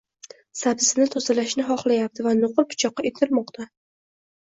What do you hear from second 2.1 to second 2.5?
va